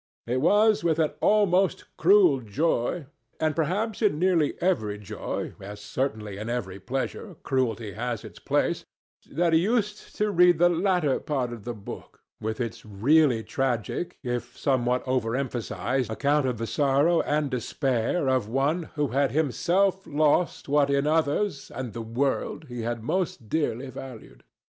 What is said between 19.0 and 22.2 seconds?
had himself lost what in others, and the